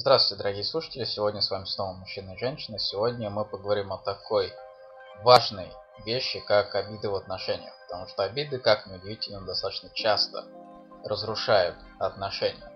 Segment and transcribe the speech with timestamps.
[0.00, 1.02] Здравствуйте, дорогие слушатели!
[1.02, 2.78] Сегодня с вами снова мужчина и женщина.
[2.78, 4.52] Сегодня мы поговорим о такой
[5.24, 5.72] важной
[6.06, 7.72] вещи, как обиды в отношениях.
[7.88, 10.44] Потому что обиды, как ни удивительно, достаточно часто
[11.04, 12.70] разрушают отношения.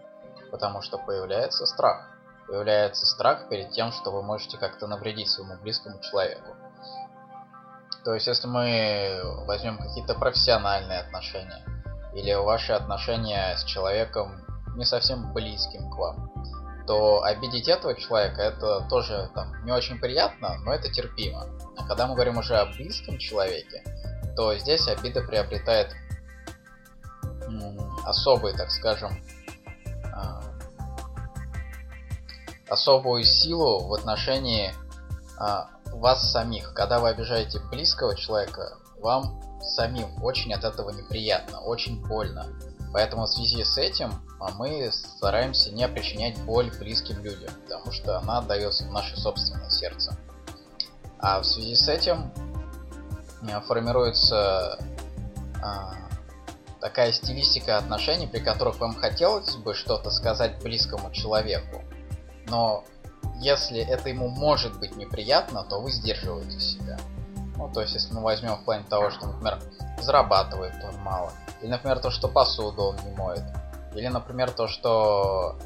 [0.51, 2.11] Потому что появляется страх.
[2.49, 6.57] Появляется страх перед тем, что вы можете как-то навредить своему близкому человеку.
[8.05, 11.65] То есть, если мы возьмем какие-то профессиональные отношения,
[12.15, 14.45] или ваши отношения с человеком
[14.75, 16.33] не совсем близким к вам,
[16.93, 21.47] то обидеть этого человека это тоже там, не очень приятно, но это терпимо.
[21.75, 23.83] А когда мы говорим уже о близком человеке,
[24.37, 25.97] то здесь обида приобретает
[28.05, 29.25] особый, так скажем,
[30.13, 30.43] а,
[32.69, 34.75] особую силу в отношении
[35.39, 36.75] а, вас самих.
[36.75, 42.49] Когда вы обижаете близкого человека, вам самим очень от этого неприятно, очень больно.
[42.93, 48.19] Поэтому в связи с этим а, мы стараемся не причинять боль близким людям, потому что
[48.19, 50.17] она отдается в наше собственное сердце.
[51.19, 52.33] А в связи с этим
[53.67, 54.79] формируется
[55.63, 55.95] а,
[56.81, 61.83] такая стилистика отношений, при которых вам хотелось бы что-то сказать близкому человеку,
[62.47, 62.85] но
[63.39, 66.99] если это ему может быть неприятно, то вы сдерживаете себя.
[67.57, 69.61] Ну, то есть, если мы возьмем в плане того, что, например,
[70.01, 73.45] зарабатывает он мало, или, например, то, что посуду он не моет.
[73.95, 75.57] Или, например, то, что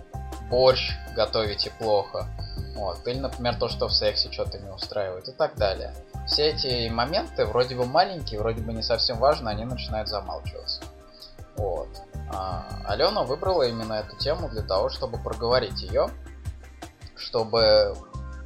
[0.51, 2.27] борщ готовите плохо.
[2.75, 3.07] Вот.
[3.07, 5.95] Или, например, то, что в сексе что-то не устраивает и так далее.
[6.27, 10.83] Все эти моменты вроде бы маленькие, вроде бы не совсем важно, они начинают замалчиваться.
[11.57, 11.89] Вот.
[12.31, 16.11] А Алена выбрала именно эту тему для того, чтобы проговорить ее,
[17.17, 17.97] чтобы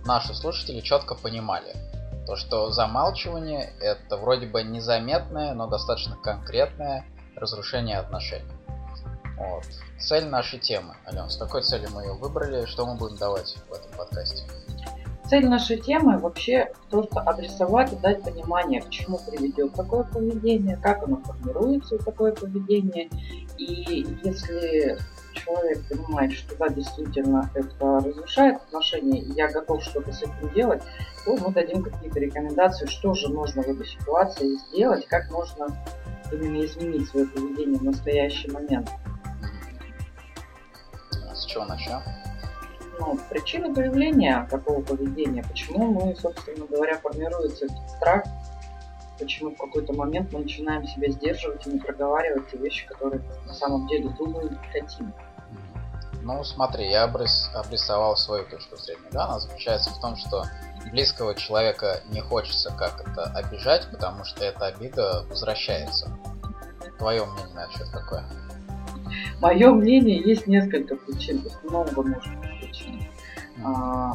[0.04, 1.74] наши слушатели четко понимали,
[2.26, 7.04] то, что замалчивание это вроде бы незаметное, но достаточно конкретное
[7.40, 8.52] разрушение отношений.
[9.36, 9.64] Вот.
[9.98, 10.94] Цель нашей темы.
[11.06, 12.66] Ален, с какой целью мы ее выбрали?
[12.66, 14.44] Что мы будем давать в этом подкасте?
[15.28, 21.04] Цель нашей темы вообще просто адресовать и дать понимание, к чему приведет такое поведение, как
[21.04, 23.08] оно формируется, такое поведение.
[23.56, 24.98] И если
[25.32, 30.82] человек понимает, что да, действительно это разрушает отношения, и я готов что-то с этим делать,
[31.24, 35.68] то мы дадим какие-то рекомендации, что же можно в этой ситуации сделать, как можно
[36.32, 38.90] именно изменить свое поведение в настоящий момент.
[41.32, 42.00] С чего начнем?
[42.98, 48.24] Ну, причины появления такого поведения, почему мы, собственно говоря, формируется этот страх,
[49.18, 53.54] почему в какой-то момент мы начинаем себя сдерживать и не проговаривать те вещи, которые на
[53.54, 55.14] самом деле думаем и хотим.
[56.22, 59.08] Ну, смотри, я обрисовал свою точку зрения.
[59.10, 59.24] Да?
[59.24, 60.44] Она заключается в том, что
[60.90, 66.10] близкого человека не хочется как это обижать, потому что эта обида возвращается.
[66.98, 68.24] Твое мнение на счет какое?
[69.40, 73.02] Мое мнение, есть несколько причин, много может быть причин.
[73.64, 74.12] А,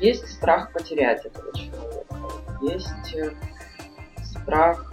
[0.00, 2.14] есть страх потерять этого человека,
[2.62, 3.32] есть э,
[4.22, 4.92] страх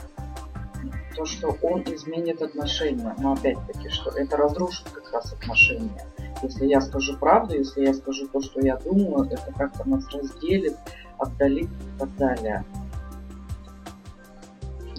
[1.16, 3.14] то, что он изменит отношения.
[3.20, 6.06] Но опять-таки, что это разрушит как раз отношения.
[6.42, 10.78] Если я скажу правду, если я скажу то, что я думаю, это как-то нас разделит,
[11.18, 12.64] отдалит и так далее.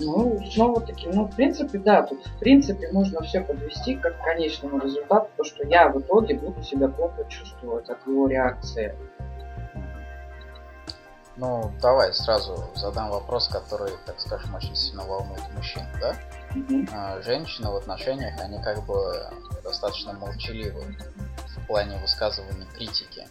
[0.03, 4.25] Ну, снова таки, ну, в принципе, да, тут, в принципе, можно все подвести как к
[4.25, 8.95] конечному результату, то, что я в итоге буду себя плохо чувствовать от его реакции.
[11.37, 16.15] Ну, давай сразу задам вопрос, который, так скажем, очень сильно волнует мужчин, да?
[16.55, 17.23] Mm-hmm.
[17.23, 18.95] Женщины в отношениях, они как бы
[19.63, 20.83] достаточно молчаливы
[21.71, 23.29] плане высказывания критики.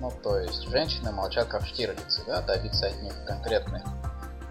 [0.00, 3.82] Ну, то есть женщины молчат как штирлицы, да, добиться от них конкретных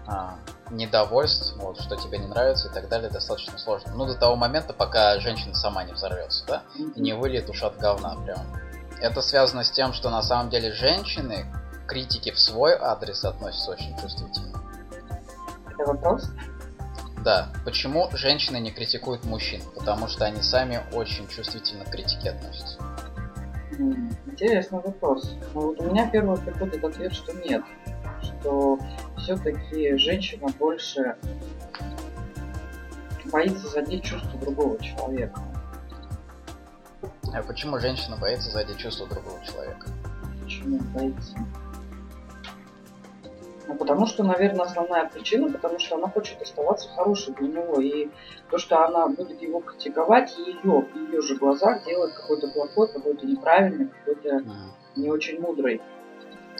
[0.08, 0.36] а,
[0.70, 3.92] недовольств, вот, что тебе не нравится и так далее, достаточно сложно.
[3.94, 6.62] Ну, до того момента, пока женщина сама не взорвется, да,
[6.96, 8.44] и не выльет уж от говна прям.
[9.00, 11.46] Это связано с тем, что на самом деле женщины
[11.86, 14.60] критики в свой адрес относятся очень чувствительно.
[15.68, 16.24] Это вопрос?
[17.24, 17.48] Да.
[17.64, 19.62] Почему женщины не критикуют мужчин?
[19.76, 22.78] Потому что они сами очень чувствительно к критике относятся.
[24.26, 25.36] Интересный вопрос.
[25.54, 27.62] Но вот у меня первый приходит ответ, что нет.
[28.22, 28.78] Что
[29.16, 31.16] все-таки женщина больше
[33.30, 35.40] боится задеть чувство другого человека.
[37.32, 39.86] А почему женщина боится задеть чувство другого человека?
[40.42, 41.36] Почему боится?
[43.70, 47.80] Ну, потому что, наверное, основная причина, потому что она хочет оставаться хорошей для него.
[47.80, 48.08] И
[48.50, 53.24] то, что она будет его критиковать, ее, в ее же глазах делает какой-то плохой, какой-то
[53.24, 54.70] неправильный, какой-то mm.
[54.96, 55.80] не очень мудрый.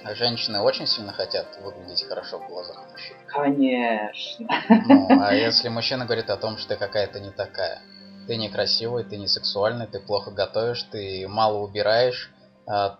[0.05, 3.17] А женщины очень сильно хотят выглядеть хорошо в глазах мужчин.
[3.27, 4.47] Конечно.
[4.69, 7.83] Ну, а если мужчина говорит о том, что ты какая-то не такая,
[8.29, 12.31] ты некрасивый, ты не сексуальный, ты плохо готовишь, ты мало убираешь,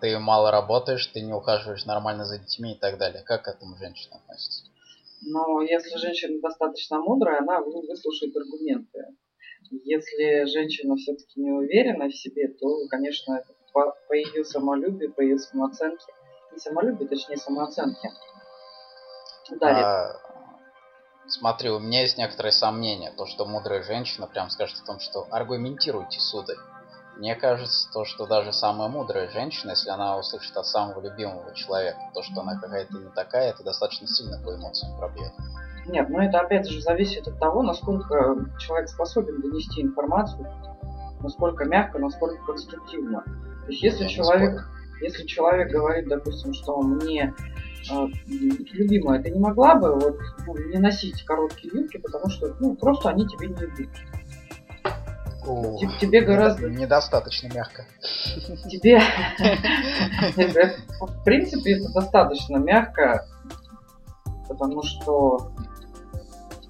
[0.01, 3.23] ты мало работаешь, ты не ухаживаешь нормально за детьми и так далее.
[3.23, 4.65] Как к этому женщина относится?
[5.21, 9.05] Но если женщина достаточно мудрая, она выслушает аргументы.
[9.69, 15.21] Если женщина все-таки не уверена в себе, то, конечно, это по, по ее самолюбию, по
[15.21, 16.05] ее самооценке,
[16.51, 18.09] не самолюбию, точнее самооценке,
[19.49, 19.85] ударит.
[19.85, 20.19] А,
[21.27, 23.13] смотри, у меня есть некоторые сомнения.
[23.15, 26.57] То, что мудрая женщина прям скажет о том, что аргументируйте, сударь.
[27.17, 31.99] Мне кажется, то, что даже самая мудрая женщина, если она услышит от самого любимого человека,
[32.13, 35.31] то, что она какая-то не такая, это достаточно сильно по эмоциям пробьет.
[35.87, 40.47] Нет, но это опять же зависит от того, насколько человек способен донести информацию,
[41.21, 43.23] насколько мягко, насколько конструктивно.
[43.65, 44.67] То есть если Я человек,
[45.01, 47.33] если человек говорит, допустим, что мне
[47.91, 52.75] э, любимая, ты не могла бы вот, ну, не носить короткие юбки, потому что ну,
[52.75, 53.89] просто они тебе не идут.
[55.45, 56.69] О, тебе гораздо...
[56.69, 57.85] Недостаточно мягко.
[58.69, 59.01] Тебе...
[60.99, 63.27] В принципе, это достаточно мягко,
[64.47, 65.51] потому что...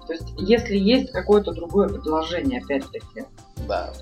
[0.06, 3.24] То есть, если есть какое-то другое предложение, опять-таки,
[3.68, 3.92] да,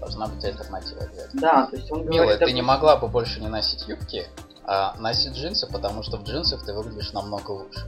[0.00, 1.02] должна быть альтернатива.
[1.34, 2.20] Да, то есть он говорит...
[2.20, 4.26] Милая, ты не могла бы больше не носить юбки,
[4.64, 7.86] а носить джинсы, потому что в джинсах ты выглядишь намного лучше.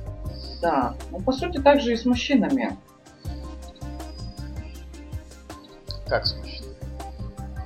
[0.61, 2.79] Да, ну по сути так же и с мужчинами.
[6.11, 6.75] Как с мужчиной?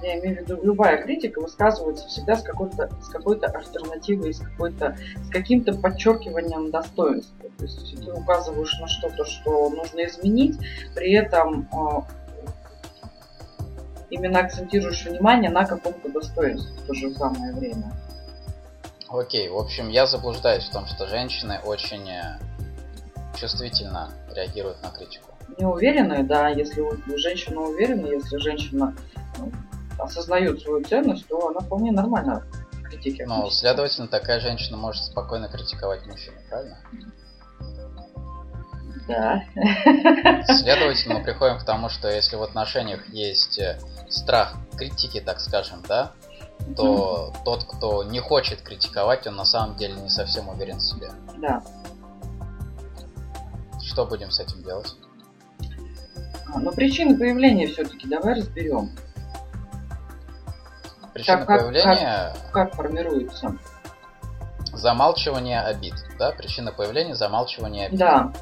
[0.02, 4.98] Я имею в виду, любая критика высказывается всегда с какой-то с какой-то альтернативой, с какой-то
[5.26, 7.48] с каким-то подчеркиванием достоинства.
[7.56, 10.58] То есть ты указываешь на что-то, что нужно изменить,
[10.94, 12.06] при этом а,
[14.10, 17.94] именно акцентируешь внимание на каком-то достоинстве в то же самое время.
[19.08, 22.38] Окей, в общем, я заблуждаюсь в том, что женщины очень э,
[23.36, 26.82] чувствительно реагируют на критику не уверены, да, если
[27.16, 28.94] женщина уверена, если женщина
[29.38, 29.52] ну,
[29.98, 32.44] осознает свою ценность, то она вполне нормально
[32.82, 36.78] к критике Ну, следовательно, такая женщина может спокойно критиковать мужчину, правильно?
[39.06, 39.42] Да.
[40.46, 45.82] Следовательно, мы приходим к тому, что если в отношениях есть э, страх критики, так скажем,
[45.86, 46.12] да,
[46.76, 47.44] то mm.
[47.44, 51.10] тот, кто не хочет критиковать, он на самом деле не совсем уверен в себе.
[51.38, 51.62] Да.
[53.82, 54.94] Что будем с этим делать?
[56.52, 58.90] А, но причины появления все-таки давай разберем.
[61.12, 62.34] Причина как, появления...
[62.50, 63.56] Как, как формируется?
[64.72, 66.32] Замалчивание обид, да?
[66.32, 67.98] Причина появления замалчивания обид.
[67.98, 68.32] Да.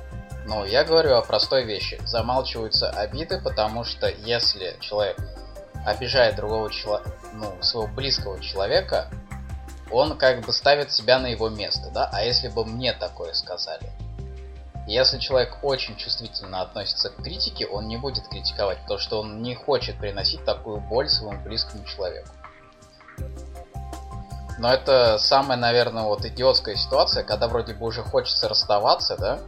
[0.46, 2.00] Ну, я говорю о простой вещи.
[2.04, 5.18] Замалчиваются обиды, потому что если человек
[5.84, 9.08] обижает другого человека, ну, своего близкого человека,
[9.90, 12.08] он как бы ставит себя на его место, да?
[12.12, 13.90] А если бы мне такое сказали?
[14.86, 19.54] Если человек очень чувствительно относится к критике, он не будет критиковать, то что он не
[19.54, 22.28] хочет приносить такую боль своему близкому человеку.
[24.58, 29.40] Но это самая, наверное, вот идиотская ситуация, когда вроде бы уже хочется расставаться, да?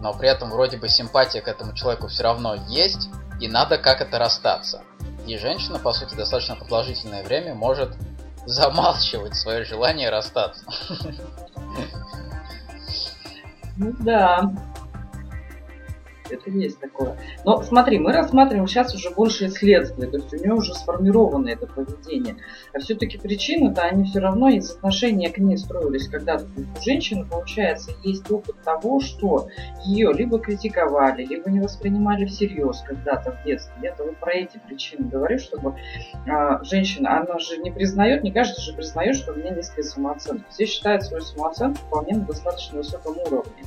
[0.00, 3.08] Но при этом вроде бы симпатия к этому человеку все равно есть,
[3.40, 4.82] и надо как это расстаться.
[5.26, 7.96] И женщина, по сути, достаточно продолжительное время может
[8.44, 10.64] замалчивать свое желание расстаться.
[13.76, 14.52] Ну да.
[16.30, 17.16] Это есть такое.
[17.44, 21.66] Но смотри, мы рассматриваем сейчас уже больше следствия, то есть у нее уже сформировано это
[21.66, 22.36] поведение.
[22.72, 26.46] А все-таки причины-то они все равно из отношения к ней строились когда-то.
[26.56, 29.48] У женщины, получается, есть опыт того, что
[29.84, 33.74] ее либо критиковали, либо не воспринимали всерьез когда-то в детстве.
[33.82, 35.74] Я-то вот про эти причины говорю, чтобы
[36.26, 40.44] а, женщина, она же не признает, не кажется же признает, что у меня низкая самооценка.
[40.50, 43.64] Все считают свою самооценку вполне на достаточно высоком уровне.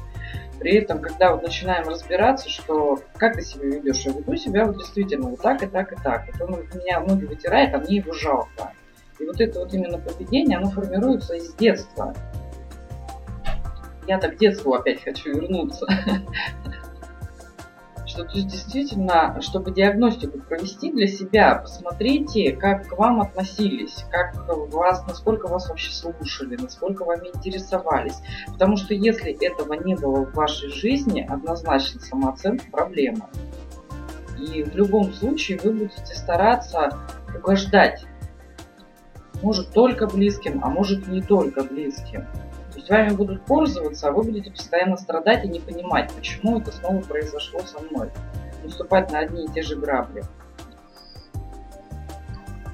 [0.60, 4.78] При этом, когда вот начинаем разбираться, что как ты себя ведешь, я веду себя вот
[4.78, 6.28] действительно вот так и так и так.
[6.28, 8.74] Вот он меня ноги вытирает, а мне его жалко.
[9.20, 12.16] И вот это вот именно поведение, оно формируется из детства.
[14.08, 15.86] Я так к детству опять хочу вернуться.
[18.18, 24.34] что то есть действительно, чтобы диагностику провести для себя, посмотрите, как к вам относились, как
[24.72, 28.16] вас, насколько вас вообще слушали, насколько вами интересовались.
[28.48, 33.30] Потому что если этого не было в вашей жизни, однозначно самооценка проблема.
[34.40, 36.98] И в любом случае вы будете стараться
[37.36, 38.04] угождать.
[39.44, 42.26] Может только близким, а может не только близким
[42.78, 47.02] есть вами будут пользоваться, а вы будете постоянно страдать и не понимать, почему это снова
[47.02, 48.12] произошло со мной.
[48.64, 50.24] Наступать на одни и те же грабли.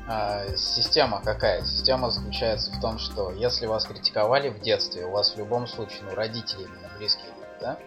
[0.07, 1.63] А, система какая?
[1.63, 6.03] Система заключается в том, что если вас критиковали в детстве, у вас в любом случае,
[6.03, 7.77] ну, родители именно близкие люди, да?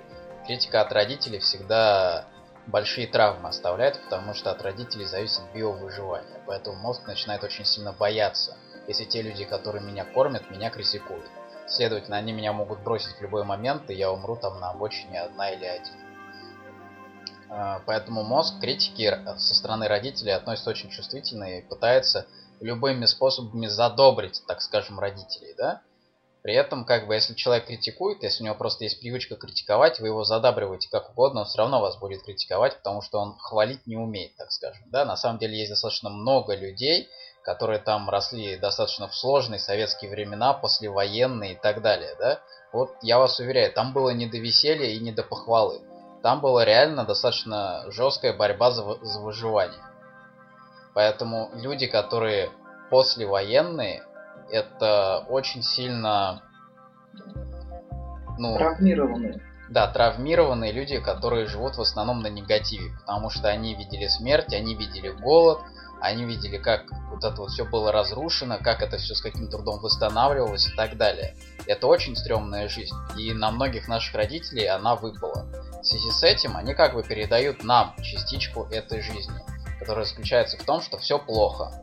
[0.46, 2.26] Критика от родителей всегда
[2.66, 6.40] большие травмы оставляет, потому что от родителей зависит биовыживание.
[6.46, 8.56] Поэтому мозг начинает очень сильно бояться
[8.87, 11.25] если те люди, которые меня кормят, меня критикуют.
[11.66, 15.50] Следовательно, они меня могут бросить в любой момент, и я умру там на обочине одна
[15.50, 15.94] или один.
[17.49, 22.26] А, поэтому мозг критики со стороны родителей относится очень чувствительно и пытается
[22.61, 25.82] любыми способами задобрить, так скажем, родителей, да?
[26.46, 30.06] При этом, как бы, если человек критикует, если у него просто есть привычка критиковать, вы
[30.06, 33.96] его задабриваете как угодно, он все равно вас будет критиковать, потому что он хвалить не
[33.96, 34.88] умеет, так скажем.
[34.92, 35.04] Да?
[35.04, 37.08] На самом деле есть достаточно много людей,
[37.42, 42.14] которые там росли достаточно в сложные советские времена, послевоенные и так далее.
[42.20, 42.38] Да?
[42.72, 45.80] Вот я вас уверяю, там было не до веселья и не до похвалы.
[46.22, 49.82] Там была реально достаточно жесткая борьба за, за выживание.
[50.94, 52.52] Поэтому люди, которые
[52.88, 54.05] послевоенные,
[54.50, 56.42] это очень сильно...
[58.38, 59.42] Ну, травмированные.
[59.68, 64.74] Да, травмированные люди, которые живут в основном на негативе, потому что они видели смерть, они
[64.74, 65.60] видели голод,
[66.00, 69.80] они видели, как вот это вот все было разрушено, как это все с каким трудом
[69.80, 71.34] восстанавливалось и так далее.
[71.66, 75.46] Это очень стрёмная жизнь, и на многих наших родителей она выпала.
[75.80, 79.40] В связи с этим они как бы передают нам частичку этой жизни,
[79.80, 81.82] которая заключается в том, что все плохо,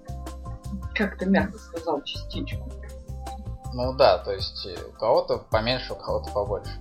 [0.93, 2.69] как ты мягко сказал, частичку.
[3.73, 6.71] Ну да, то есть э, у кого-то поменьше, у кого-то побольше.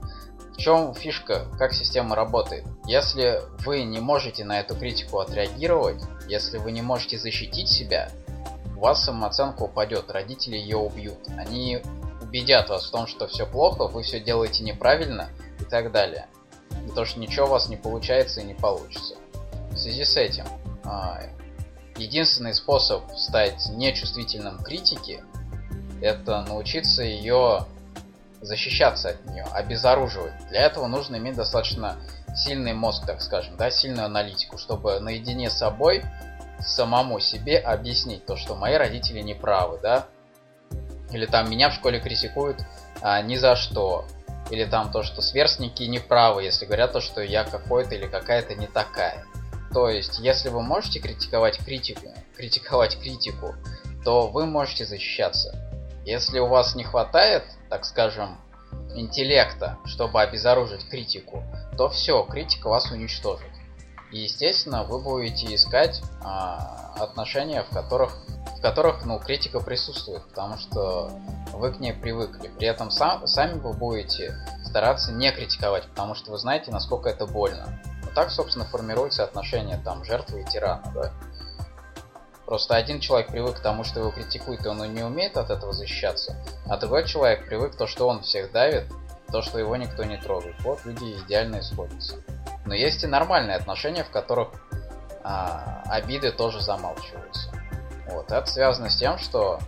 [0.53, 2.65] В чем фишка, как система работает?
[2.87, 8.11] Если вы не можете на эту критику отреагировать, если вы не можете защитить себя,
[8.77, 11.19] у вас самооценка упадет, родители ее убьют.
[11.39, 11.81] Они
[12.21, 16.27] убедят вас в том, что все плохо, вы все делаете неправильно и так далее.
[16.95, 19.15] То, что ничего у вас не получается и не получится.
[19.71, 20.45] В связи с этим,
[20.85, 21.21] а,
[21.97, 25.25] единственный способ стать нечувствительным к критике
[26.01, 27.67] это научиться ее
[28.41, 30.33] защищаться от нее, обезоруживать.
[30.49, 31.97] Для этого нужно иметь достаточно
[32.35, 36.05] сильный мозг, так скажем, да, сильную аналитику, чтобы наедине с собой
[36.61, 40.07] самому себе объяснить то, что мои родители не правы, да,
[41.11, 42.65] или там меня в школе критикуют
[43.01, 44.07] а, ни за что,
[44.51, 48.55] или там то, что сверстники не правы, если говорят то, что я какой-то или какая-то
[48.55, 49.25] не такая.
[49.73, 53.55] То есть, если вы можете критиковать критику, критиковать критику,
[54.05, 55.57] то вы можете защищаться.
[56.05, 58.39] Если у вас не хватает, так скажем,
[58.95, 61.43] интеллекта, чтобы обезоружить критику,
[61.79, 63.51] то все, критика вас уничтожит.
[64.11, 68.15] И, естественно, вы будете искать а, отношения, в которых,
[68.59, 71.11] в которых ну, критика присутствует, потому что
[71.55, 72.49] вы к ней привыкли.
[72.59, 77.27] При этом сам, сами вы будете стараться не критиковать, потому что вы знаете, насколько это
[77.27, 77.81] больно
[78.15, 81.13] так, собственно, формируются отношения там жертвы и тирана, да.
[82.47, 85.73] Просто один человек привык к тому, что его критикуют, и он не умеет от этого
[85.73, 88.85] защищаться, а другой человек привык то, что он всех давит,
[89.31, 90.57] то, что его никто не трогает.
[90.63, 92.17] Вот люди идеально исходятся.
[92.67, 94.49] Но есть и нормальные отношения, в которых
[95.25, 97.51] а, обиды тоже замалчиваются.
[98.11, 98.31] Вот.
[98.31, 99.59] Это связано с тем, что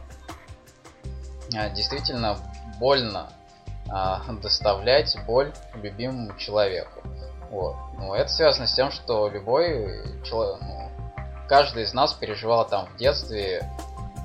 [1.57, 2.37] а, действительно
[2.79, 3.31] больно
[3.91, 7.03] а, доставлять боль любимому человеку.
[7.51, 7.77] Вот.
[7.99, 10.91] Ну, это связано с тем, что любой человек, ну,
[11.49, 13.69] каждый из нас переживал там в детстве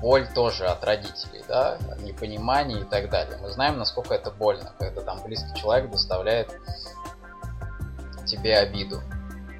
[0.00, 3.38] боль тоже от родителей, да, непонимание и так далее.
[3.40, 6.50] Мы знаем, насколько это больно, когда там близкий человек доставляет
[8.26, 9.00] тебе обиду.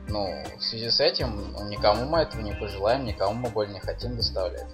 [0.09, 3.81] Ну, в связи с этим, ну, никому мы этого не пожелаем, никому мы боль не
[3.81, 4.67] хотим доставлять.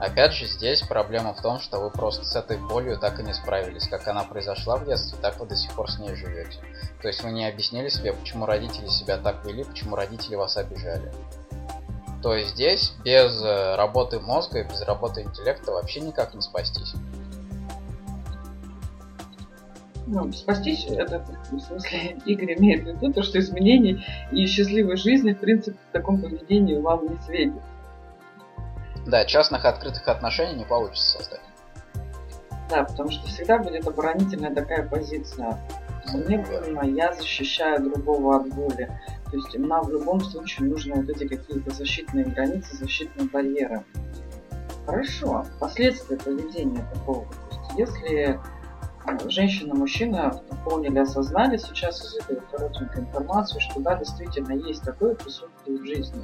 [0.00, 3.32] Опять же, здесь проблема в том, что вы просто с этой болью так и не
[3.32, 3.88] справились.
[3.88, 6.58] Как она произошла в детстве, так вы до сих пор с ней живете.
[7.00, 11.12] То есть вы не объяснили себе, почему родители себя так вели, почему родители вас обижали.
[12.22, 16.94] То есть здесь без э, работы мозга и без работы интеллекта вообще никак не спастись.
[20.06, 25.32] Ну, спастись, это, в смысле, Игорь имеет в виду то, что изменений и счастливой жизни,
[25.32, 27.62] в принципе, в таком поведении вам не светит.
[29.06, 31.40] Да, частных открытых отношений не получится создать.
[32.70, 35.58] Да, потому что всегда будет оборонительная такая позиция.
[36.12, 38.90] Мне больно, я защищаю другого от боли.
[39.30, 43.84] То есть нам в любом случае нужны вот эти какие-то защитные границы, защитные барьеры.
[44.86, 47.24] Хорошо, последствия поведения такого.
[47.24, 48.40] То есть если
[49.06, 55.14] э, женщина, мужчина поняли, осознали сейчас из этой коротенькой информации, что да, действительно есть такое
[55.14, 56.22] присутствие в жизни.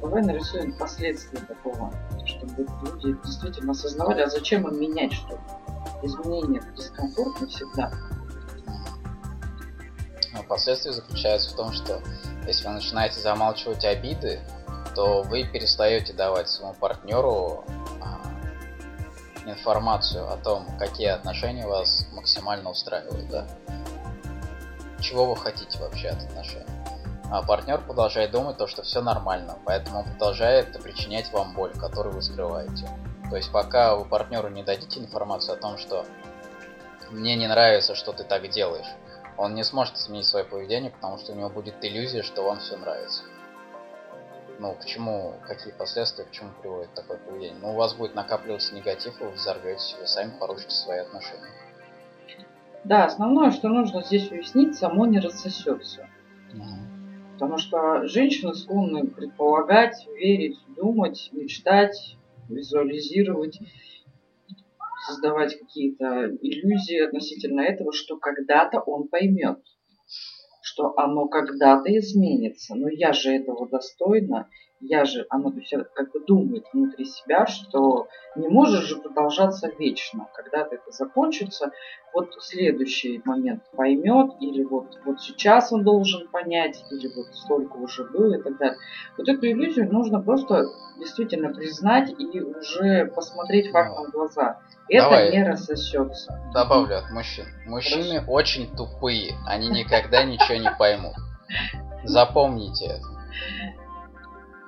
[0.00, 1.92] Давай нарисуем последствия такого,
[2.24, 5.60] чтобы люди действительно осознавали, а зачем им менять что-то.
[6.02, 7.92] Изменение дискомфортно всегда.
[10.32, 12.00] Но последствия заключаются в том, что
[12.46, 14.40] если вы начинаете замалчивать обиды,
[14.94, 17.64] то вы перестаете давать своему партнеру
[18.00, 18.20] а,
[19.44, 23.46] информацию о том, какие отношения вас максимально устраивают, да?
[25.00, 26.79] Чего вы хотите вообще от отношений?
[27.30, 32.14] А партнер продолжает думать то, что все нормально, поэтому он продолжает причинять вам боль, которую
[32.14, 32.88] вы скрываете.
[33.30, 36.04] То есть пока вы партнеру не дадите информацию о том, что
[37.10, 38.88] мне не нравится, что ты так делаешь,
[39.36, 42.76] он не сможет изменить свое поведение, потому что у него будет иллюзия, что вам все
[42.76, 43.22] нравится.
[44.58, 47.58] Ну, почему, какие последствия, к чему приводит такое поведение?
[47.62, 51.48] Ну, у вас будет накапливаться негатив, и вы взорветесь, вы сами порушите свои отношения.
[52.84, 56.08] Да, основное, что нужно здесь уяснить, само не рассосется.
[56.52, 56.99] Угу.
[57.40, 62.18] Потому что женщины склонны предполагать, верить, думать, мечтать,
[62.50, 63.58] визуализировать,
[65.06, 69.58] создавать какие-то иллюзии относительно этого, что когда-то он поймет
[70.62, 72.74] что оно когда-то изменится.
[72.74, 74.48] Но я же этого достойна,
[74.80, 79.70] я же, оно то есть, как бы думает внутри себя, что не может же продолжаться
[79.78, 80.28] вечно.
[80.34, 81.72] Когда-то это закончится,
[82.12, 88.04] вот следующий момент поймет, или вот, вот сейчас он должен понять, или вот столько уже
[88.04, 88.78] было и так далее.
[89.18, 90.66] Вот эту иллюзию нужно просто
[90.98, 94.60] действительно признать и уже посмотреть фактом в глаза.
[94.88, 95.30] Это Давай.
[95.30, 96.40] не рассосется.
[96.52, 97.44] Добавлю от мужчин.
[97.66, 98.32] Мужчины Хорошо.
[98.32, 99.34] очень тупые.
[99.46, 101.14] Они никогда ничего не поймут.
[102.04, 103.20] Запомните это.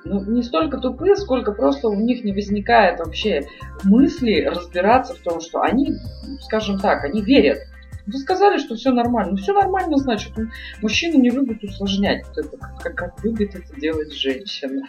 [0.05, 3.47] Ну, не столько тупые, сколько просто у них не возникает вообще
[3.85, 5.95] мысли разбираться в том, что они,
[6.41, 7.59] скажем так, они верят.
[8.07, 9.33] Вы сказали, что все нормально.
[9.33, 10.33] Ну, все нормально, значит.
[10.81, 12.27] Мужчина не любит усложнять.
[12.27, 14.83] Вот это, как, как любит это делать женщина.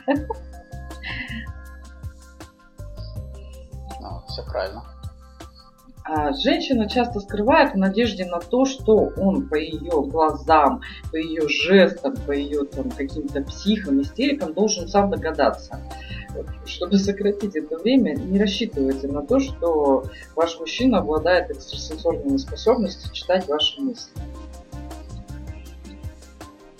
[4.01, 4.92] Ну, все правильно.
[6.05, 10.81] А женщина часто скрывает в надежде на то, что он по ее глазам,
[11.11, 15.79] по ее жестам, по ее там, каким-то психам, истерикам должен сам догадаться.
[16.65, 20.03] Чтобы сократить это время, не рассчитывайте на то, что
[20.35, 24.11] ваш мужчина обладает экстрасенсорными способностями читать ваши мысли.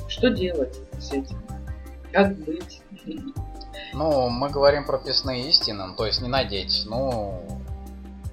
[0.10, 1.38] Что делать с этим?
[2.12, 2.82] Как быть?
[3.94, 6.86] Ну, мы говорим про писные истины, то есть не надейтесь.
[6.86, 7.42] Ну,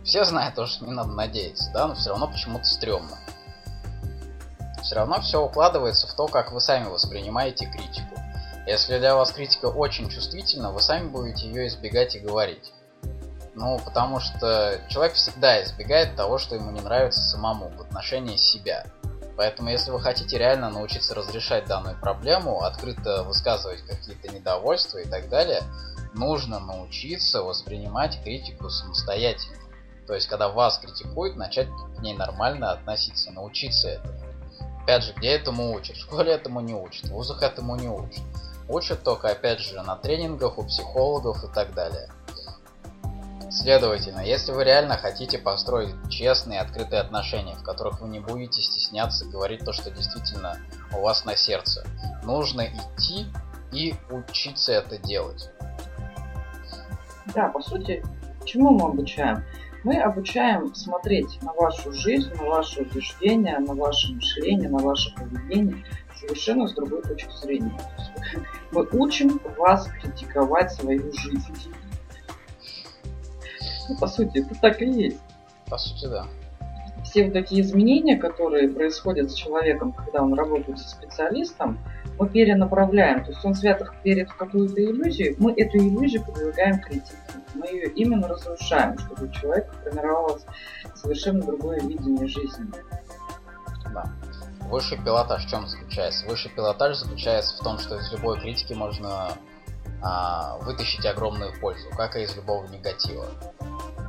[0.05, 3.19] все знают то, что не надо надеяться, да, но все равно почему-то стрёмно.
[4.83, 8.17] Все равно все укладывается в то, как вы сами воспринимаете критику.
[8.67, 12.73] Если для вас критика очень чувствительна, вы сами будете ее избегать и говорить.
[13.55, 18.87] Ну, потому что человек всегда избегает того, что ему не нравится самому в отношении себя.
[19.37, 25.29] Поэтому, если вы хотите реально научиться разрешать данную проблему, открыто высказывать какие-то недовольства и так
[25.29, 25.63] далее,
[26.15, 29.57] нужно научиться воспринимать критику самостоятельно.
[30.07, 34.15] То есть, когда вас критикуют, начать к ней нормально относиться, научиться этому.
[34.83, 35.97] Опять же, где этому учат?
[35.97, 38.23] В школе этому не учат, в вузах этому не учат.
[38.69, 42.09] Учат только, опять же, на тренингах, у психологов и так далее.
[43.51, 49.25] Следовательно, если вы реально хотите построить честные, открытые отношения, в которых вы не будете стесняться
[49.25, 50.57] говорить то, что действительно
[50.97, 51.85] у вас на сердце,
[52.23, 53.27] нужно идти
[53.73, 55.51] и учиться это делать.
[57.35, 58.05] Да, по сути,
[58.45, 59.45] чему мы обучаем?
[59.83, 65.85] Мы обучаем смотреть на вашу жизнь, на ваши убеждения, на ваше мышление, на ваше поведение
[66.21, 67.73] совершенно с другой точки зрения.
[68.73, 71.73] Мы учим вас критиковать свою жизнь.
[73.89, 75.21] Ну, по сути, это так и есть.
[75.69, 76.27] По сути, да.
[77.05, 81.79] Все вот такие изменения, которые происходят с человеком, когда он работает со специалистом,
[82.19, 83.25] мы перенаправляем.
[83.25, 87.17] То есть он свято верит в какую-то иллюзию, мы эту иллюзию подвергаем критике.
[87.55, 90.45] Мы ее именно разрушаем, чтобы у человека формировалось
[90.95, 92.67] совершенно другое видение жизни.
[93.93, 94.05] Да.
[94.69, 96.27] Высший пилотаж в чем заключается?
[96.27, 99.33] Высший пилотаж заключается в том, что из любой критики можно
[100.03, 103.27] а, вытащить огромную пользу, как и из любого негатива.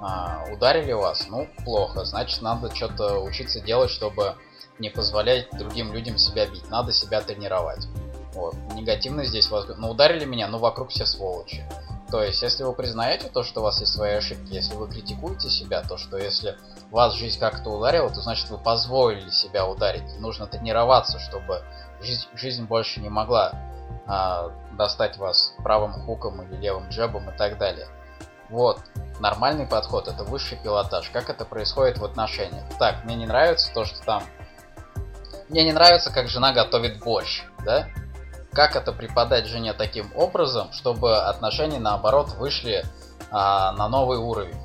[0.01, 1.27] А, ударили вас?
[1.30, 2.06] Ну, плохо.
[2.06, 4.36] Значит, надо что-то учиться делать, чтобы
[4.80, 6.69] не позволять другим людям себя бить.
[6.69, 7.88] Надо себя тренировать.
[8.34, 8.56] Вот.
[8.73, 9.49] Негативно здесь.
[9.49, 11.63] Ну, ударили меня, но вокруг все сволочи.
[12.12, 15.50] То есть, если вы признаете то, что у вас есть свои ошибки, если вы критикуете
[15.50, 16.58] себя, то что если
[16.89, 20.19] вас жизнь как-то ударила, то значит вы позволили себя ударить.
[20.19, 21.63] Нужно тренироваться, чтобы
[22.02, 23.54] жизнь, жизнь больше не могла
[24.06, 27.88] а, достать вас правым хуком или левым джебом и так далее.
[28.50, 28.82] Вот,
[29.21, 31.10] нормальный подход, это высший пилотаж.
[31.12, 32.65] Как это происходит в отношениях?
[32.78, 34.24] Так, мне не нравится то, что там
[35.52, 37.89] мне не нравится, как жена готовит борщ, да?
[38.54, 42.86] Как это преподать жене таким образом, чтобы отношения наоборот вышли
[43.32, 44.60] а, на новый уровень?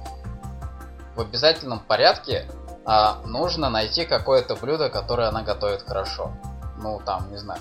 [1.14, 2.46] В обязательном порядке
[2.84, 6.32] а, нужно найти какое-то блюдо, которое она готовит хорошо.
[6.78, 7.60] Ну там, не знаю,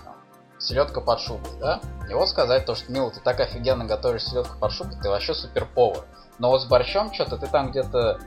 [0.60, 1.80] селедка под шубой, да?
[2.10, 5.34] И вот сказать то, что, Мила, ты так офигенно готовишь селедку под шубой, ты вообще
[5.34, 6.06] супер повар.
[6.40, 8.20] Но вот с борщом что-то ты там где-то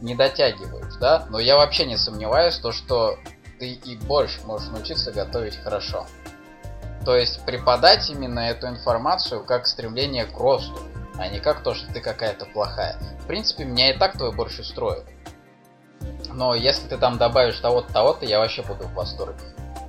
[0.00, 1.26] не дотягиваешь, да?
[1.30, 3.16] Но я вообще не сомневаюсь, то, что
[3.58, 6.06] ты и больше можешь научиться готовить хорошо.
[7.06, 10.76] То есть преподать именно эту информацию как стремление к росту.
[11.18, 12.98] а не как то, что ты какая-то плохая.
[13.22, 15.04] В принципе, меня и так твой борщ устроит.
[16.34, 19.40] Но если ты там добавишь того-то, того-то, я вообще буду в восторге.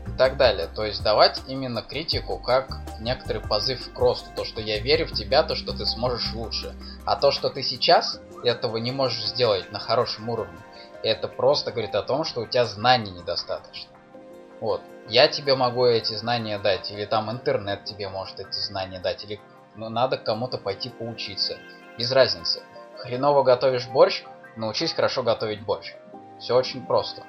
[0.07, 0.67] И так далее.
[0.73, 2.69] То есть давать именно критику как
[3.01, 4.29] некоторый позыв к росту.
[4.35, 6.75] То, что я верю в тебя, то, что ты сможешь лучше.
[7.03, 10.59] А то, что ты сейчас этого не можешь сделать на хорошем уровне,
[11.03, 13.89] это просто говорит о том, что у тебя знаний недостаточно.
[14.61, 14.81] Вот.
[15.09, 19.39] Я тебе могу эти знания дать, или там интернет тебе может эти знания дать, или
[19.75, 21.57] ну, надо кому-то пойти поучиться.
[21.97, 22.61] Без разницы.
[22.97, 24.23] Хреново готовишь борщ,
[24.55, 25.93] научись хорошо готовить борщ.
[26.39, 27.23] Все очень просто.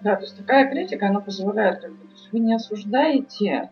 [0.00, 3.70] Да, то есть такая критика, она позволяет, как бы, вы не осуждаете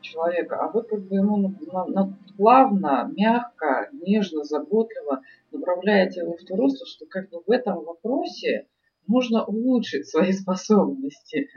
[0.00, 5.20] человека, а вы как бы ему на, на, плавно, мягко, нежно, заботливо
[5.52, 8.66] направляете его в то русло, что как бы в этом вопросе
[9.06, 11.48] нужно улучшить свои способности.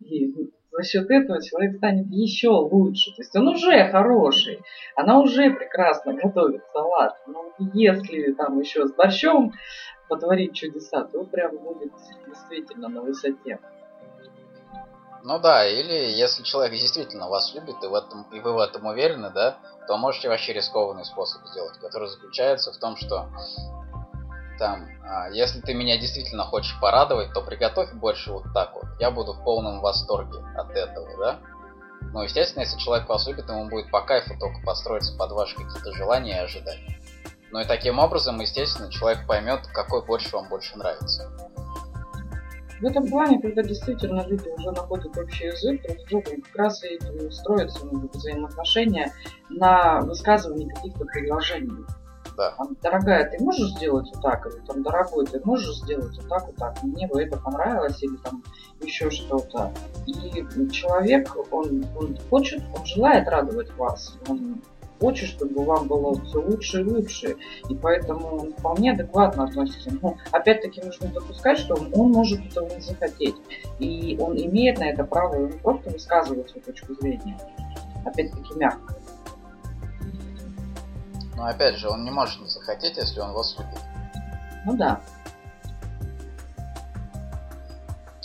[0.00, 0.32] И
[0.70, 3.12] за счет этого человек станет еще лучше.
[3.14, 4.60] То есть он уже хороший,
[4.96, 7.14] она уже прекрасно готовит салат.
[7.26, 9.52] Но если там еще с борщом
[10.08, 11.92] потворить чудеса, то прям будет
[12.26, 13.60] действительно на высоте.
[15.22, 18.84] Ну да, или если человек действительно вас любит, и, в этом, и вы в этом
[18.84, 23.28] уверены, да, то можете вообще рискованный способ сделать, который заключается в том, что
[24.58, 28.84] там, а, если ты меня действительно хочешь порадовать, то приготовь больше вот так вот.
[28.98, 31.38] Я буду в полном восторге от этого, да?
[32.12, 35.92] Ну, естественно, если человек вас любит, ему будет по кайфу только построиться под ваши какие-то
[35.92, 36.98] желания и ожидания.
[37.50, 41.30] Ну и таким образом, естественно, человек поймет, какой борщ вам больше нравится.
[42.80, 46.82] В этом плане, когда действительно люди уже находят общий язык друг с другом, как раз
[46.84, 46.98] и
[47.30, 49.12] строятся взаимоотношения
[49.48, 51.86] на высказывании каких-то предложений.
[52.36, 52.52] Да.
[52.56, 56.46] Там, дорогая, ты можешь сделать вот так, или там, дорогой, ты можешь сделать вот так,
[56.46, 58.42] вот так, мне бы это понравилось, или там
[58.80, 59.72] еще что-то.
[60.06, 64.60] И человек, он, он хочет, он желает радовать вас, он
[65.00, 67.36] хочет, чтобы вам было все лучше и лучше.
[67.68, 69.90] И поэтому он вполне адекватно относится.
[70.00, 73.36] Но опять-таки нужно допускать, что он, он может этого не захотеть.
[73.78, 77.36] И он имеет на это право, просто высказывает свою точку зрения.
[78.04, 78.94] Опять-таки мягко.
[81.36, 83.80] Но опять же, он не может не захотеть, если он вас любит.
[84.64, 85.00] Ну да.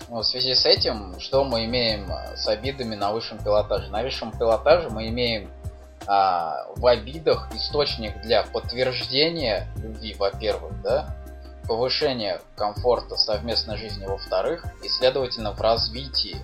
[0.07, 3.89] В связи с этим, что мы имеем с обидами на высшем пилотаже?
[3.91, 5.51] На высшем пилотаже мы имеем
[6.07, 11.15] а, в обидах источник для подтверждения любви, во-первых, да,
[11.67, 16.37] повышения комфорта совместной жизни, во-вторых, и, следовательно, в развитии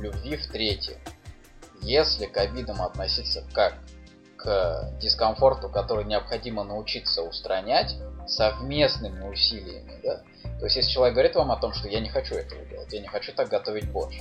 [0.00, 0.96] любви, в-третьих.
[1.80, 3.74] Если к обидам относиться как
[4.44, 7.96] к дискомфорту, который необходимо научиться устранять
[8.28, 10.22] совместными усилиями, да,
[10.58, 13.00] то есть если человек говорит вам о том, что я не хочу этого делать, я
[13.00, 14.20] не хочу так готовить борщ,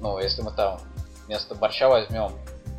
[0.00, 0.80] ну, если мы там
[1.26, 2.32] вместо борща возьмем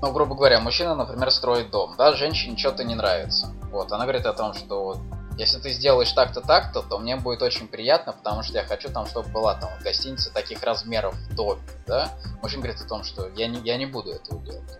[0.03, 3.53] ну, грубо говоря, мужчина, например, строит дом, да, женщине что-то не нравится.
[3.71, 4.97] Вот, она говорит о том, что
[5.37, 9.07] если ты сделаешь так-то, так-то, то мне будет очень приятно, потому что я хочу там,
[9.07, 12.09] чтобы была там гостиница таких размеров в доме, да.
[12.41, 14.79] Мужчина говорит о том, что я не, я не буду этого делать.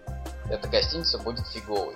[0.50, 1.96] Эта гостиница будет фиговой.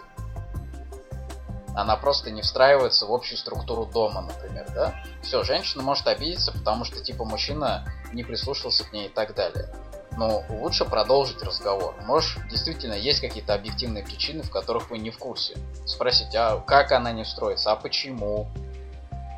[1.75, 4.95] Она просто не встраивается в общую структуру дома, например, да.
[5.21, 9.69] Все, женщина может обидеться, потому что типа мужчина не прислушался к ней и так далее
[10.17, 11.95] но лучше продолжить разговор.
[12.01, 15.55] Может, действительно есть какие-то объективные причины, в которых вы не в курсе.
[15.85, 18.47] Спросить, а как она не строится, а почему?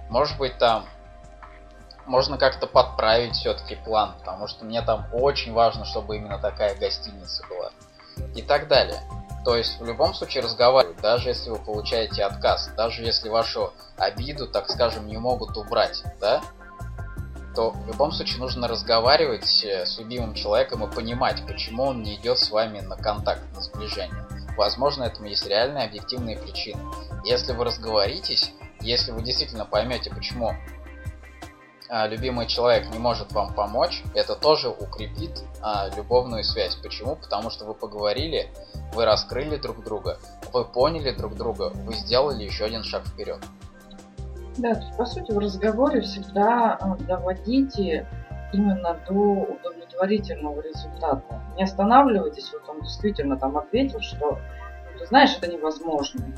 [0.10, 0.86] Может быть, там
[2.06, 7.46] можно как-то подправить все-таки план, потому что мне там очень важно, чтобы именно такая гостиница
[7.48, 7.72] была.
[8.36, 9.02] И так далее.
[9.46, 14.48] То есть в любом случае разговаривать, даже если вы получаете отказ, даже если вашу обиду,
[14.48, 16.42] так скажем, не могут убрать, да,
[17.56, 22.16] то в любом случае нужно разговаривать э, с любимым человеком и понимать, почему он не
[22.16, 24.26] идет с вами на контакт, на сближение.
[24.56, 26.82] Возможно, этому есть реальные объективные причины.
[27.24, 28.52] Если вы разговоритесь,
[28.82, 30.54] если вы действительно поймете, почему
[31.90, 36.76] любимый человек не может вам помочь, это тоже укрепит а, любовную связь.
[36.76, 37.16] Почему?
[37.16, 38.50] Потому что вы поговорили,
[38.94, 40.20] вы раскрыли друг друга,
[40.54, 43.40] вы поняли друг друга, вы сделали еще один шаг вперед.
[44.58, 48.08] Да, то есть, по сути, в разговоре всегда а, доводите
[48.54, 51.42] именно до удовлетворительного результата.
[51.56, 54.40] Не останавливайтесь, вот он действительно там ответил, что
[54.98, 56.36] ты знаешь, это невозможно.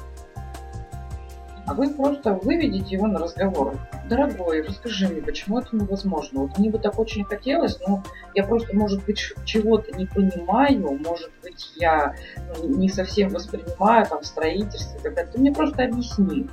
[1.68, 3.78] А вы просто выведите его на разговор.
[4.10, 6.42] Дорогой, расскажи мне, почему это невозможно?
[6.42, 11.32] Вот мне бы так очень хотелось, но я просто, может быть, чего-то не понимаю, может
[11.44, 12.16] быть, я
[12.58, 15.32] ну, не совсем воспринимаю там строительство и так.
[15.32, 16.50] Ты мне просто объясни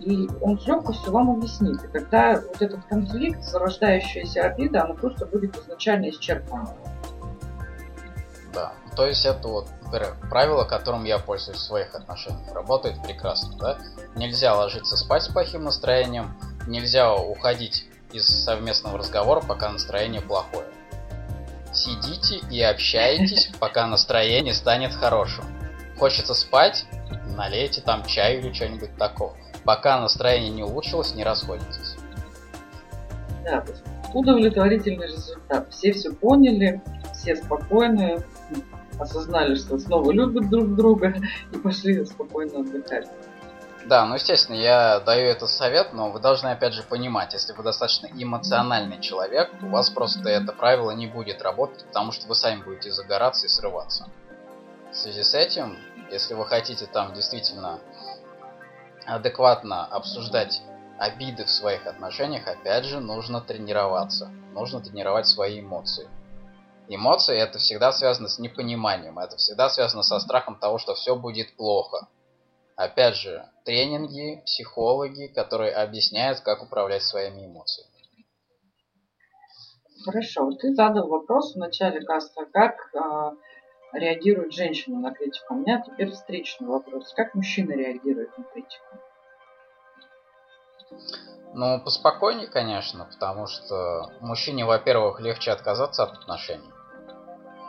[0.00, 1.82] и он с легкостью вам объяснит.
[1.84, 6.74] И тогда вот этот конфликт, зарождающаяся обида, она просто будет изначально исчерпана.
[8.54, 8.72] Да.
[9.00, 9.66] То есть это вот
[10.28, 12.52] правило, которым я пользуюсь в своих отношениях.
[12.52, 13.78] Работает прекрасно, да?
[14.14, 20.66] Нельзя ложиться спать с плохим настроением, нельзя уходить из совместного разговора, пока настроение плохое.
[21.72, 25.44] Сидите и общайтесь, пока настроение станет хорошим.
[25.98, 26.84] Хочется спать,
[27.34, 29.34] налейте там чаю или что-нибудь такого.
[29.64, 31.96] Пока настроение не улучшилось, не расходитесь.
[33.44, 33.64] Да,
[34.12, 35.72] удовлетворительный результат.
[35.72, 36.82] Все все поняли,
[37.14, 38.22] все спокойны,
[39.00, 41.14] осознали, что снова любят друг друга
[41.52, 43.08] и пошли спокойно отдыхать.
[43.86, 47.62] Да, ну естественно, я даю этот совет, но вы должны опять же понимать, если вы
[47.62, 52.62] достаточно эмоциональный человек, у вас просто это правило не будет работать, потому что вы сами
[52.62, 54.08] будете загораться и срываться.
[54.92, 55.78] В связи с этим,
[56.10, 57.78] если вы хотите там действительно
[59.06, 60.62] адекватно обсуждать
[60.98, 64.30] обиды в своих отношениях, опять же, нужно тренироваться.
[64.52, 66.08] Нужно тренировать свои эмоции.
[66.92, 71.54] Эмоции это всегда связано с непониманием, это всегда связано со страхом того, что все будет
[71.54, 72.08] плохо.
[72.74, 77.92] Опять же, тренинги, психологи, которые объясняют, как управлять своими эмоциями.
[80.04, 83.30] Хорошо, ты задал вопрос в начале каста, как э,
[83.92, 85.54] реагирует женщина на критику.
[85.54, 87.12] У меня теперь встречный вопрос.
[87.14, 88.96] Как мужчина реагирует на критику?
[91.54, 96.72] Ну, поспокойнее, конечно, потому что мужчине, во-первых, легче отказаться от отношений.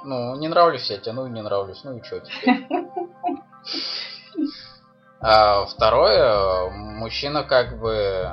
[0.03, 2.67] Ну, не нравлюсь я тебе, ну и не нравлюсь, ну и что теперь?
[5.23, 8.27] А второе, мужчина как бы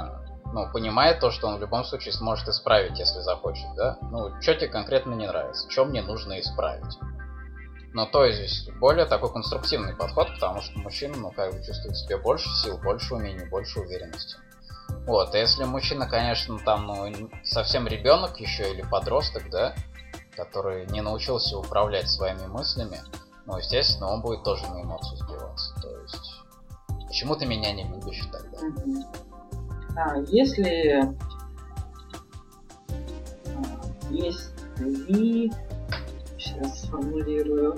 [0.55, 3.99] ну, понимает то, что он в любом случае сможет исправить, если захочет, да?
[4.11, 6.99] Ну, что тебе конкретно не нравится, что мне нужно исправить.
[7.93, 12.01] Но то есть более такой конструктивный подход, потому что мужчина, ну, как бы чувствует в
[12.01, 14.37] себе больше сил, больше умений, больше уверенности.
[15.07, 19.75] Вот, а если мужчина, конечно, там, ну, совсем ребенок еще или подросток, да,
[20.39, 22.99] который не научился управлять своими мыслями,
[23.45, 25.75] ну, естественно, он будет тоже на эмоцию сбиваться.
[25.83, 26.43] То есть,
[27.09, 28.59] почему ты меня не любишь тогда?
[29.97, 31.01] А, если
[33.47, 35.53] а, есть ли,
[36.39, 37.77] сейчас сформулирую,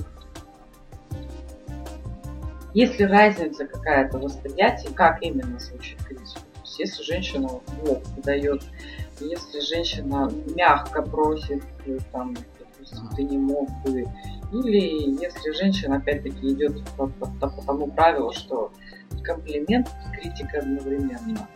[2.75, 6.41] если разница какая-то в восприятии, как именно звучит критика?
[6.41, 8.63] То есть, если женщина лоб выдает
[9.21, 12.35] если женщина мягко просит, э, там,
[12.91, 14.07] допустим, ты не мог бы,
[14.53, 18.73] или если женщина опять-таки идет по, по, по тому правилу, что
[19.23, 21.49] комплимент и критика одновременно.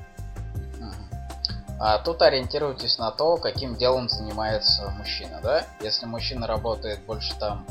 [1.81, 5.67] А тут ориентируйтесь на то, каким делом занимается мужчина, да?
[5.81, 7.67] Если мужчина работает больше там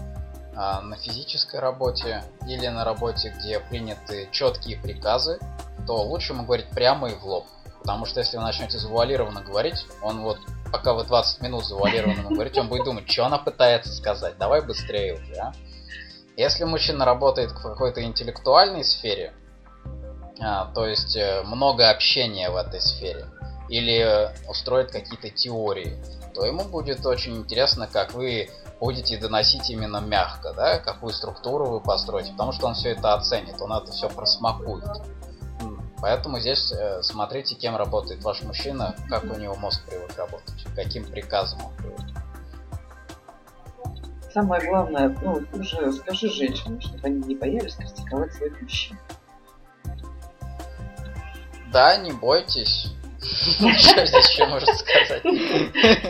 [0.55, 5.39] а, на физической работе или на работе, где приняты четкие приказы,
[5.87, 7.45] то лучше ему говорить прямо и в лоб.
[7.83, 10.37] Потому что если вы начнете завуалированно говорить, он вот,
[10.71, 15.15] пока вы 20 минут завуалированно говорите, он будет думать, что она пытается сказать, давай быстрее
[15.15, 15.53] уже, а?
[16.37, 19.33] Если мужчина работает в какой-то интеллектуальной сфере,
[20.39, 23.27] а, то есть э, много общения в этой сфере,
[23.67, 26.01] или э, устроит какие-то теории,
[26.33, 31.81] то ему будет очень интересно, как вы будете доносить именно мягко, да, какую структуру вы
[31.81, 34.89] построите, потому что он все это оценит, он это все просмакует.
[36.03, 41.05] Поэтому здесь э, смотрите, кем работает ваш мужчина, как у него мозг привык работать, каким
[41.05, 42.01] приказом он привык.
[44.33, 48.99] Самое главное, ну, уже скажи женщинам, чтобы они не боялись критиковать своих мужчин.
[51.71, 52.91] Да, не бойтесь.
[53.21, 55.21] Что здесь еще можно сказать?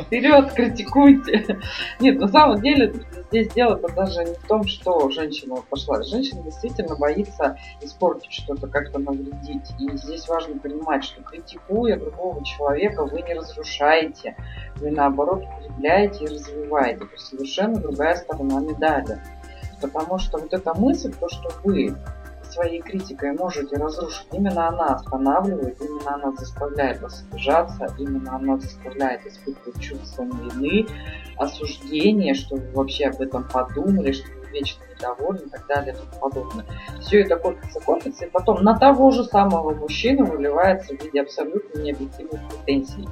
[0.08, 1.60] Вперед, критикуйте.
[2.00, 2.96] Нет, на самом деле
[3.34, 6.04] здесь дело-то даже не в том, что женщина пошла.
[6.04, 9.72] Женщина действительно боится испортить что-то, как-то навредить.
[9.80, 14.36] И здесь важно понимать, что критикуя другого человека, вы не разрушаете.
[14.76, 17.06] Вы наоборот укрепляете и развиваете.
[17.06, 19.20] Это совершенно другая сторона медали.
[19.82, 21.96] Потому что вот эта мысль, то, что вы
[22.54, 24.28] своей критикой можете разрушить.
[24.32, 30.88] Именно она останавливает, именно она заставляет вас обижаться, именно она заставляет испытывать чувство вины,
[31.38, 35.98] осуждения, что вы вообще об этом подумали, что вы вечно недовольны и так далее и
[35.98, 36.66] тому подобное.
[37.02, 41.80] Все это копится, копится, и потом на того же самого мужчину выливается в виде абсолютно
[41.80, 43.10] необъективных претензий.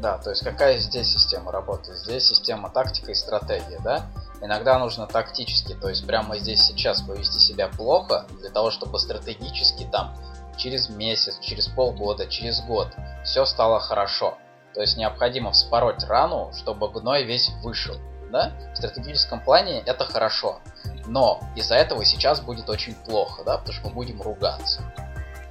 [0.00, 1.96] Да, то есть какая здесь система работает?
[1.98, 4.06] Здесь система тактика и стратегия, да?
[4.42, 9.84] Иногда нужно тактически, то есть прямо здесь сейчас повести себя плохо, для того, чтобы стратегически
[9.84, 10.16] там
[10.56, 12.88] через месяц, через полгода, через год
[13.24, 14.36] все стало хорошо.
[14.74, 17.96] То есть необходимо вспороть рану, чтобы гной весь вышел.
[18.32, 18.52] Да?
[18.72, 20.58] В стратегическом плане это хорошо.
[21.06, 24.82] Но из-за этого сейчас будет очень плохо, да, потому что мы будем ругаться.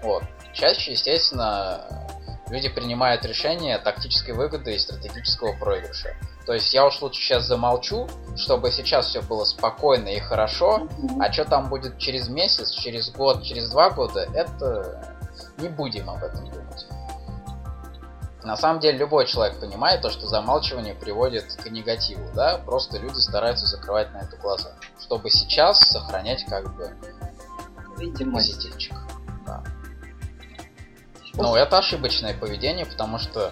[0.01, 0.23] Вот.
[0.53, 2.07] Чаще, естественно,
[2.49, 6.15] люди принимают решения тактической выгоды и стратегического проигрыша.
[6.45, 10.87] То есть я уж лучше сейчас замолчу, чтобы сейчас все было спокойно и хорошо,
[11.19, 15.19] а что там будет через месяц, через год, через два года, это
[15.57, 16.85] не будем об этом думать.
[18.43, 23.19] На самом деле любой человек понимает то, что замалчивание приводит к негативу, да, просто люди
[23.19, 26.91] стараются закрывать на это глаза, чтобы сейчас сохранять как бы
[27.97, 28.55] Видимость.
[28.55, 28.95] позитивчик.
[29.45, 29.63] Да.
[31.35, 33.51] Но это ошибочное поведение, потому что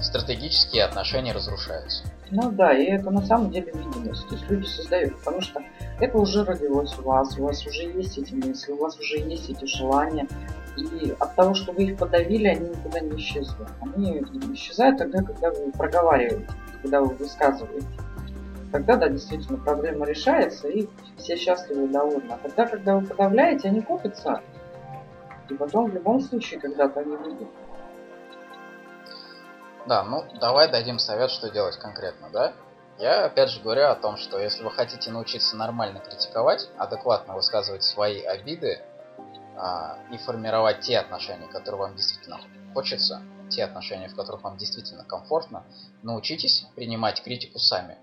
[0.00, 2.04] стратегические отношения разрушаются.
[2.36, 4.26] Ну да, и это на самом деле видимость.
[4.26, 5.62] То есть люди создают, потому что
[6.00, 9.48] это уже родилось у вас, у вас уже есть эти мысли, у вас уже есть
[9.50, 10.26] эти желания.
[10.76, 13.68] И от того, что вы их подавили, они никуда не исчезнут.
[13.80, 14.20] Они
[14.52, 16.48] исчезают тогда, когда вы проговариваете,
[16.82, 17.86] когда вы высказываете.
[18.72, 22.32] Тогда, да, действительно, проблема решается, и все счастливы и довольны.
[22.32, 24.40] А тогда, когда вы подавляете, они копятся.
[25.48, 27.48] И потом, в любом случае, когда-то они выйдут.
[29.86, 32.54] Да, ну давай дадим совет, что делать конкретно, да?
[32.98, 37.82] Я опять же говорю о том, что если вы хотите научиться нормально критиковать, адекватно высказывать
[37.82, 38.80] свои обиды
[39.56, 42.40] а, и формировать те отношения, которые вам действительно
[42.72, 43.20] хочется,
[43.50, 45.64] те отношения, в которых вам действительно комфортно,
[46.02, 47.98] научитесь принимать критику сами.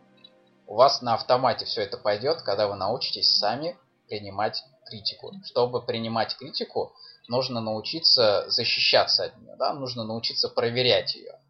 [0.68, 5.34] У вас на автомате все это пойдет, когда вы научитесь сами принимать критику.
[5.46, 6.94] Чтобы принимать критику,
[7.28, 9.74] нужно научиться защищаться от нее, да?
[9.74, 11.41] нужно научиться проверять ее.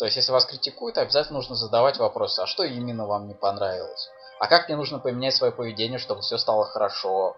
[0.00, 4.08] То есть, если вас критикуют, обязательно нужно задавать вопросы, а что именно вам не понравилось?
[4.38, 7.36] А как мне нужно поменять свое поведение, чтобы все стало хорошо?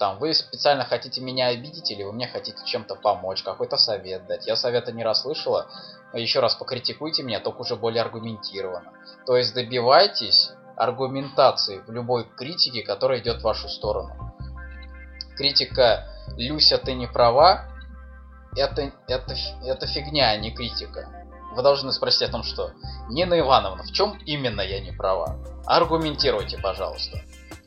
[0.00, 4.48] Там, вы специально хотите меня обидеть или вы мне хотите чем-то помочь, какой-то совет дать?
[4.48, 5.68] Я совета не расслышала,
[6.12, 8.92] еще раз покритикуйте меня, только уже более аргументированно.
[9.24, 14.34] То есть, добивайтесь аргументации в любой критике, которая идет в вашу сторону.
[15.36, 17.68] Критика «Люся, ты не права»
[18.56, 21.21] это, это, это фигня, а не критика.
[21.54, 22.72] Вы должны спросить о том, что
[23.08, 25.36] Нина Ивановна, в чем именно я не права?
[25.66, 27.18] Аргументируйте, пожалуйста.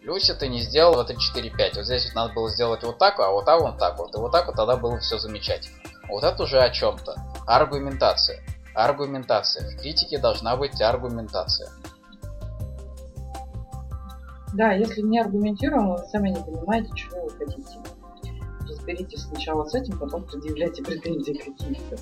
[0.01, 1.75] Люся, ты не сделал это 4-5.
[1.75, 4.15] Вот здесь вот надо было сделать вот так, а вот так вот так вот.
[4.15, 5.77] И вот так вот тогда было все замечательно.
[6.09, 7.15] Вот это уже о чем-то.
[7.47, 8.43] Аргументация.
[8.73, 9.69] Аргументация.
[9.69, 11.71] В критике должна быть аргументация.
[14.53, 17.79] Да, если не аргументированно, вы сами не понимаете, чего вы хотите.
[18.67, 21.97] Разберитесь сначала с этим, потом предъявляйте претензии какие-то.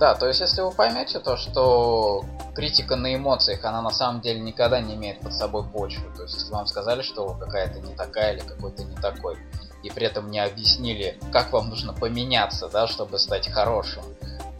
[0.00, 4.40] Да, то есть если вы поймете то, что критика на эмоциях, она на самом деле
[4.40, 6.10] никогда не имеет под собой почвы.
[6.16, 9.36] То есть если вам сказали, что вы какая-то не такая или какой-то не такой,
[9.82, 14.02] и при этом не объяснили, как вам нужно поменяться, да, чтобы стать хорошим,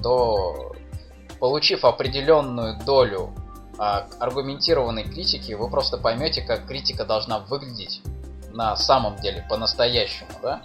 [0.03, 0.77] то
[1.39, 3.33] получив определенную долю
[3.79, 8.03] а, аргументированной критики, вы просто поймете, как критика должна выглядеть
[8.53, 10.61] на самом деле, по-настоящему, да?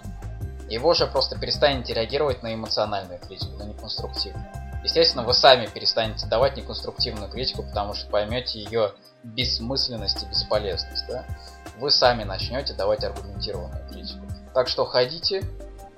[0.68, 4.46] И вы уже просто перестанете реагировать на эмоциональную критику, на неконструктивную.
[4.86, 8.92] Естественно, вы сами перестанете давать неконструктивную критику, потому что поймете ее
[9.24, 11.24] бессмысленность и бесполезность, да?
[11.78, 14.24] Вы сами начнете давать аргументированную критику.
[14.54, 15.42] Так что ходите,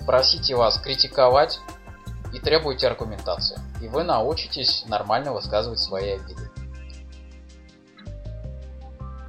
[0.06, 1.60] просите вас критиковать
[2.32, 3.60] и требуйте аргументации.
[3.82, 6.47] И вы научитесь нормально высказывать свои обиды.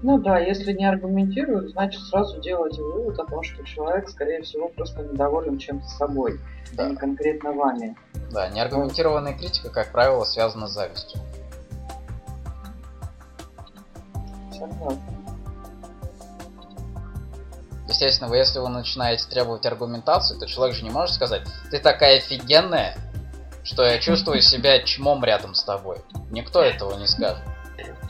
[0.02, 4.70] Ну да, если не аргументируют, значит сразу делайте вывод о том, что человек, скорее всего,
[4.70, 6.40] просто недоволен чем-то собой,
[6.72, 7.98] а Да, не конкретно вами.
[8.32, 11.20] да, неаргументированная критика, как правило, связана с завистью.
[14.58, 15.02] Согласна.
[17.90, 22.20] Естественно, вы, если вы начинаете требовать аргументации, то человек же не может сказать, ты такая
[22.20, 22.96] офигенная,
[23.64, 25.98] что я чувствую себя чмом рядом с тобой.
[26.32, 27.44] Никто этого не скажет.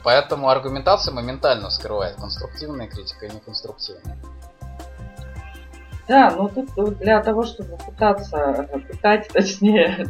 [0.04, 4.18] Поэтому аргументация моментально скрывает конструктивная критика и неконструктивная.
[6.10, 10.08] Да, но тут для того, чтобы пытаться э, пытать, точнее,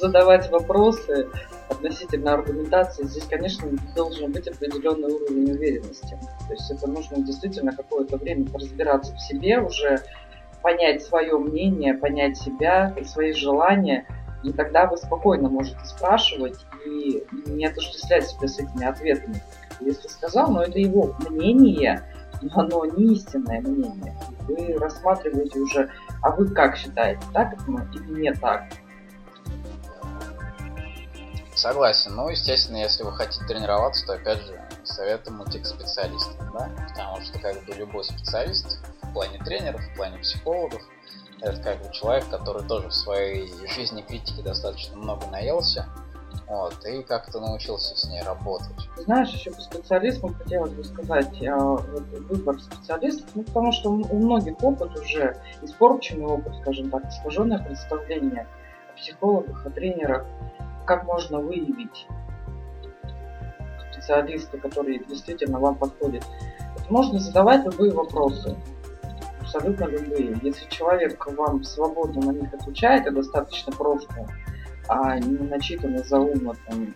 [0.00, 1.28] задавать вопросы
[1.68, 6.16] относительно аргументации, здесь, конечно, должен быть определенный уровень уверенности.
[6.46, 9.98] То есть это нужно действительно какое-то время разбираться в себе, уже
[10.62, 14.06] понять свое мнение, понять себя и свои желания,
[14.42, 19.42] и тогда вы спокойно можете спрашивать и не отождествлять себя с этими ответами.
[19.80, 22.02] Если сказал, но это его мнение,
[22.42, 24.16] но оно не истинное мнение.
[24.48, 25.90] Вы рассматриваете уже,
[26.22, 28.64] а вы как считаете, так ну, или не так?
[31.54, 32.14] Согласен.
[32.16, 36.70] Ну, естественно, если вы хотите тренироваться, то опять же советуем идти к специалистам, да?
[36.88, 40.80] Потому что как бы любой специалист в плане тренеров, в плане психологов,
[41.42, 45.86] это как бы человек, который тоже в своей жизни критики достаточно много наелся,
[46.46, 48.88] вот, и как-то научился с ней работать.
[48.98, 54.62] Знаешь, еще по специалистам хотелось бы сказать, вот выбор специалистов, ну, потому что у многих
[54.62, 58.46] опыт уже, испорченный опыт, скажем так, искаженное представление
[58.92, 60.26] о психологах, о тренерах,
[60.86, 62.06] как можно выявить
[63.92, 66.24] специалиста, который действительно вам подходит.
[66.88, 68.56] Можно задавать любые вопросы,
[69.50, 70.38] абсолютно любые.
[70.42, 74.26] Если человек вам свободно на них отвечает, и достаточно просто,
[74.88, 76.94] а не начитанно заумно там,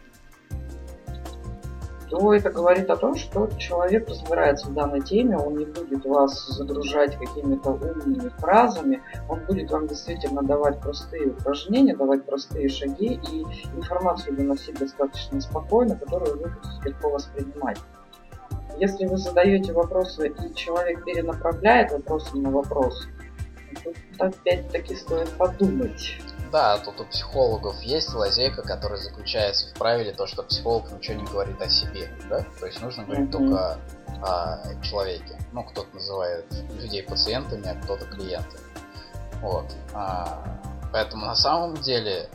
[2.11, 6.47] то это говорит о том, что человек разбирается в данной теме, он не будет вас
[6.47, 13.43] загружать какими-то умными фразами, он будет вам действительно давать простые упражнения, давать простые шаги и
[13.75, 17.79] информацию доносить достаточно спокойно, которую вы будете легко воспринимать.
[18.79, 23.07] Если вы задаете вопросы и человек перенаправляет вопросы на вопрос,
[23.83, 26.19] тут опять-таки стоит подумать.
[26.51, 31.27] Да, тут у психологов есть лазейка, которая заключается в правиле то, что психолог ничего не
[31.27, 32.45] говорит о себе, да?
[32.61, 33.33] То есть нужно говорить mm-hmm.
[33.33, 33.79] только
[34.23, 35.37] о человеке.
[35.53, 36.47] Ну, кто-то называет
[36.81, 38.63] людей пациентами, а кто-то клиентами.
[39.41, 39.67] Вот.
[39.93, 40.45] А,
[40.93, 42.29] поэтому на самом деле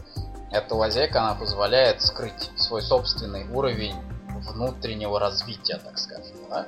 [0.52, 3.96] эта лазейка, она позволяет скрыть свой собственный уровень
[4.40, 6.68] внутреннего развития, так скажем, да?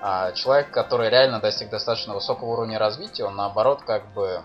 [0.00, 4.42] А человек, который реально достиг достаточно высокого уровня развития, он наоборот как бы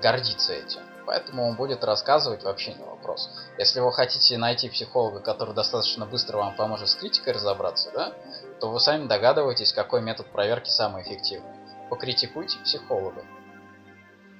[0.00, 3.30] гордится этим поэтому он будет рассказывать вообще не вопрос.
[3.56, 8.12] Если вы хотите найти психолога, который достаточно быстро вам поможет с критикой разобраться, да,
[8.60, 11.50] то вы сами догадываетесь, какой метод проверки самый эффективный.
[11.88, 13.24] Покритикуйте психолога.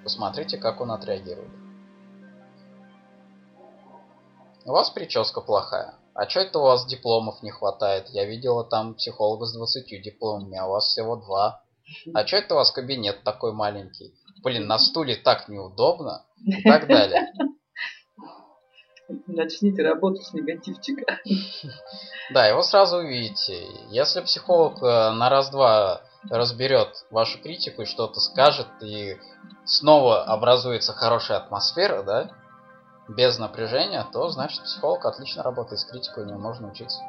[0.04, 1.48] Посмотрите, как он отреагирует.
[4.66, 5.94] У вас прическа плохая.
[6.18, 8.08] А что это у вас дипломов не хватает?
[8.08, 11.62] Я видела там психолога с 20 дипломами, а у вас всего два.
[12.12, 14.12] А что это у вас кабинет такой маленький?
[14.42, 17.32] Блин, на стуле так неудобно и так далее.
[19.28, 21.20] Начните работу с негативчика.
[22.34, 23.66] Да, его сразу увидите.
[23.88, 29.16] Если психолог э, на раз-два разберет вашу критику и что-то скажет, и
[29.64, 32.30] снова образуется хорошая атмосфера, да,
[33.08, 37.00] без напряжения, то значит психолог отлично работает с критикой, у него можно учиться.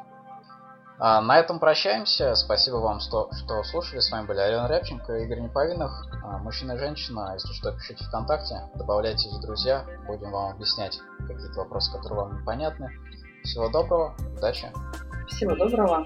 [1.02, 2.34] А, на этом прощаемся.
[2.34, 4.00] Спасибо вам, что, что слушали.
[4.00, 6.06] С вами были Алена Рябченко и Игорь Неповинных.
[6.22, 7.30] А, мужчина и женщина.
[7.32, 9.86] Если что, пишите ВКонтакте, добавляйтесь в друзья.
[10.06, 12.90] Будем вам объяснять какие-то вопросы, которые вам непонятны.
[13.44, 14.70] Всего доброго, удачи.
[15.28, 16.04] Всего доброго.